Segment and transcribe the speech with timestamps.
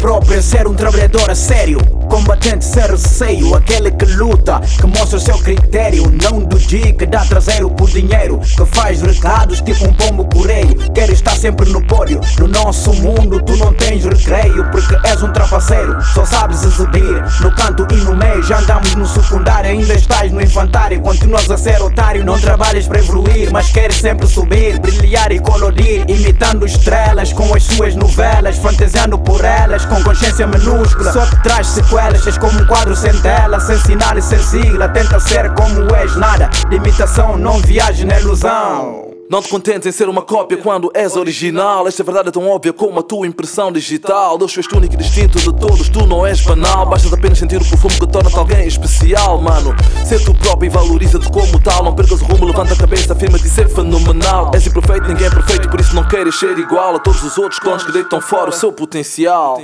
[0.00, 1.78] próprio é ser um trabalhador a sério.
[2.08, 6.10] Combatente sem receio, aquele que luta, que mostra o seu critério.
[6.22, 10.74] Não do dia que dá traseiro por dinheiro, que faz recados tipo um pombo correio.
[10.92, 11.09] Quer
[11.40, 12.20] sempre no pódio.
[12.38, 17.24] No nosso mundo tu não tens recreio, porque és um trapaceiro, só sabes exibir.
[17.40, 21.00] No canto e no meio, já andamos no secundário, ainda estás no infantário.
[21.00, 26.04] Continuas a ser otário, não trabalhas para evoluir, mas queres sempre subir, brilhar e colorir.
[26.08, 31.12] Imitando estrelas com as suas novelas, fantasiando por elas, com consciência minúscula.
[31.12, 32.26] Só te traz sequelas.
[32.26, 34.88] És como um quadro sem tela, sem sinal e sem sigla.
[34.88, 39.09] Tenta ser como és, nada de imitação, não viaje na ilusão.
[39.30, 41.86] Não te contentes em ser uma cópia quando és original.
[41.86, 44.36] Esta verdade é tão óbvia como a tua impressão digital.
[44.36, 46.84] Deus és único e distinto de todos, tu não és banal.
[46.84, 49.72] Basta apenas sentir o perfume que torna-te alguém especial, mano.
[50.04, 51.84] Ser tu próprio e valoriza-te como tal.
[51.84, 54.50] Não percas o rumo, levanta a cabeça, afirma-te ser fenomenal.
[54.52, 57.60] És imperfeito, ninguém é perfeito, por isso não queres ser igual a todos os outros
[57.60, 59.62] clones que deitam fora o seu potencial.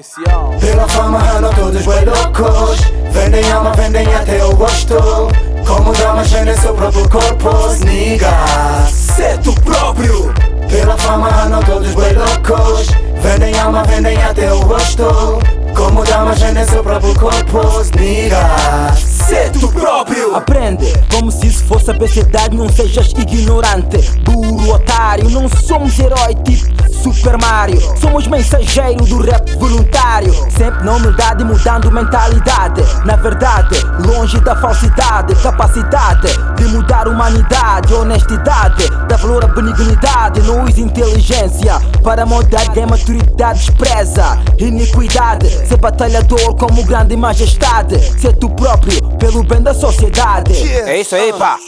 [0.60, 2.78] Pela fama andam todos bem loucos.
[3.10, 4.94] Vendem alma, vendem até o gosto.
[5.66, 7.50] Como damas vendem seu próprio corpo,
[7.84, 9.05] niggas
[11.76, 12.88] todos bem loucos.
[13.20, 15.04] Vendem alma, vendem até o rosto.
[15.76, 17.60] Como damas vendem seu próprio corpo,
[17.98, 19.15] niggas.
[19.26, 20.36] Ser tu próprio.
[20.36, 23.98] Aprende, como se isso fosse a becedade, não sejas ignorante.
[24.20, 27.80] Burro, otário, não somos herói tipo Super Mario.
[28.00, 30.32] Somos mensageiro do rap voluntário.
[30.56, 32.82] Sempre na humildade, mudando mentalidade.
[33.04, 35.34] Na verdade, longe da falsidade.
[35.36, 37.94] Capacidade de mudar humanidade.
[37.94, 40.40] Honestidade, dá valor à benignidade.
[40.42, 44.38] Não use inteligência para mudar quem maturidade despreza.
[44.58, 48.00] Iniquidade, ser batalhador como grande majestade.
[48.20, 50.52] Ser tu próprio, pelo bem da sociedade.
[50.72, 51.58] É isso aí, pá.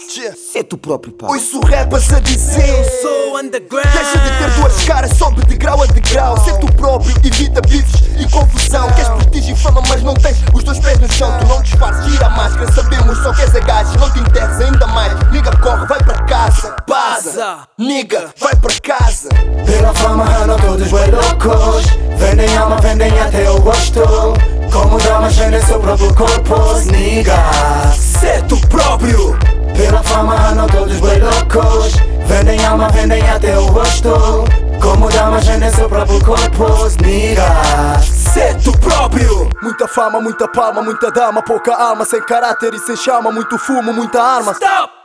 [0.53, 1.29] Ser tu próprio, pá.
[1.29, 3.87] Ouço rappers a dizer: Eu sou underground.
[3.93, 6.37] Deixa de ter duas caras, sobe de grau a degrau.
[6.45, 8.91] Ser tu próprio, evita bifes e confusão.
[8.93, 11.33] Queres prestígio e fama, mas não tens os dois pés no chão.
[11.41, 12.73] Tu não disfarces, tira a máscara.
[12.73, 15.13] Sabemos só que és agaches, não te enterres ainda mais.
[15.31, 16.77] Niga, corre, vai para casa.
[16.89, 19.29] Baza, niga, vai para casa.
[19.67, 21.87] Pela fama andam todos bem loucos.
[22.17, 24.58] Vendem alma, vendem até o gosto.
[24.73, 27.97] Como damas vendem seu próprio corpo, niggas.
[27.97, 29.37] Ser tu próprio.
[29.77, 31.95] Pela fama andam todos bem loucos.
[32.27, 34.45] Vendem alma, vendem até o rosto.
[34.81, 36.67] Como damas vendem seu próprio corpo,
[37.03, 38.05] niggas.
[38.05, 39.49] Ser tu próprio.
[39.63, 43.93] Muita fama, muita palma, muita dama, pouca alma, sem caráter e sem chama, muito fumo,
[43.93, 44.53] muita arma.
[44.53, 44.99] Stop!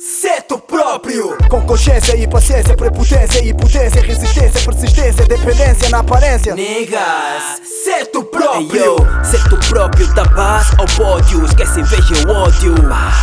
[0.00, 1.36] Ser tu próprio.
[1.50, 6.54] Com consciência e paciência, prepotência e potência, resistência, persistência, dependência na aparência.
[6.54, 7.57] Niggas,
[7.88, 8.96] ser tu próprio.
[8.96, 11.42] Hey, ser tu próprio dá paz ao pódio.
[11.46, 12.74] Esquece inveja e ódio.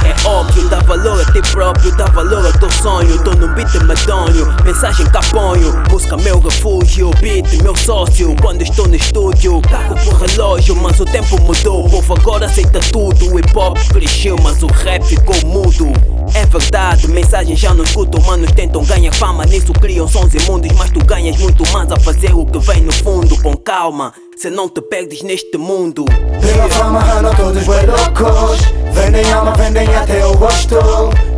[0.03, 3.23] É óbvio, dá valor a ti próprio, dá valor ao teu sonho.
[3.23, 5.71] Tô num beat medonho, mensagem que aponho.
[5.91, 8.35] Música meu refúgio, beat meu sócio.
[8.41, 11.85] Quando estou no estúdio, cago por relógio, mas o tempo mudou.
[11.85, 13.33] O povo agora aceita tudo.
[13.33, 15.93] O hip hop cresceu, mas o rap ficou mudo.
[16.33, 20.89] É verdade, mensagens já não escutam, manos tentam ganhar fama, nisso criam sons imundos, mas
[20.89, 24.67] tu ganhas muito mais a fazer o que vem no fundo, com calma, se não
[24.67, 26.05] te perdes neste mundo.
[26.05, 28.59] Pela fama andam todos bem loucos,
[28.91, 30.75] vendem alma, vendem até o gosto.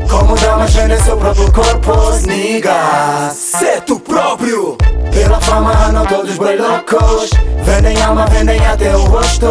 [0.10, 1.92] Como damas vendem seu próprio corpo,
[2.28, 3.34] niggas.
[3.34, 4.78] Ser tu próprio.
[5.12, 7.30] Pela fama andam todos bem loucos,
[7.64, 9.48] vendem alma, vendem até o rosto.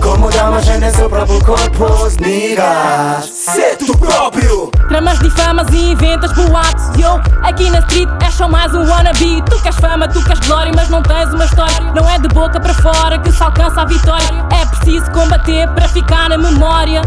[0.00, 1.86] Como damas vendem seu próprio corpo,
[2.20, 3.26] niggas.
[3.26, 4.70] Ser tu próprio.
[4.88, 6.98] Tramas difamas e inventas boatos.
[6.98, 9.42] Yo, aqui na street és só mais um wannabe.
[9.42, 11.92] Tu queres fama, tu queres glória, mas não tens uma história.
[11.94, 14.46] Não é de boca para fora que se alcança a vitória.
[14.60, 17.02] É preciso combater para ficar na memória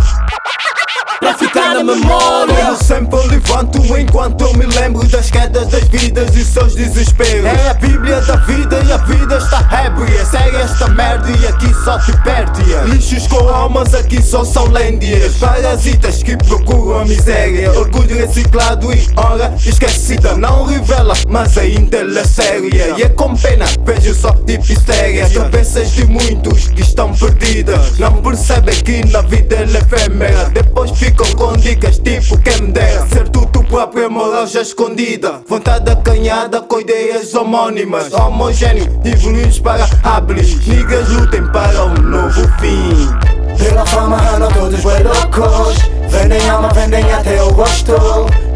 [1.24, 2.54] Para ficar na memória.
[2.68, 7.46] Eu sempre levanto enquanto eu me lembro das quedas das vidas e seus desesperos.
[7.46, 10.26] É a bíblia da vida e a vida está ébria.
[10.26, 15.36] Segue esta merda e aqui só te perde Lixos com almas aqui só são lêndias.
[15.36, 17.72] Parasitas que procuram a miséria.
[17.72, 20.36] Orgulho reciclado e hora esquecida.
[20.36, 22.96] Não revela, mas ainda ela é séria.
[22.98, 25.32] E é com pena, vejo só tipo histérias.
[25.32, 27.98] Cabeças de muitos que estão perdidas.
[27.98, 30.50] Não percebem que na vida ela é efêmera.
[30.50, 35.42] Depois ficam com dicas tipo quem me dera Ser tu tu própria moral já escondida.
[35.48, 38.12] Vontade acanhada com ideias homónimas.
[38.12, 43.10] Homogéneo, evoluídos para hábitos Niggas lutem para um novo fim.
[43.58, 45.78] Pela fama andam todos bem loucos
[46.10, 47.94] Vendem alma, vendem até o gosto.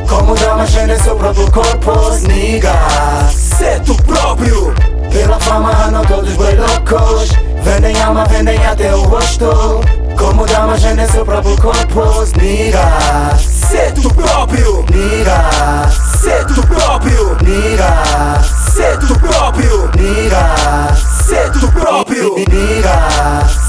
[0.09, 4.73] Como damas vendem seu próprio corpo, niggas Ser tu próprio.
[5.11, 7.29] Pela fama andam todos bem loucos
[7.63, 9.81] Vendem alma, vendem até o rosto
[10.67, 14.85] Damas vendem seu próprio corpo, niggas Ser tu próprio.
[14.91, 17.37] Niggas, Ser tu próprio.
[17.41, 19.89] niggas, Ser tu próprio.
[19.95, 22.35] niggas Ser tu próprio.
[22.35, 23.66] Niggas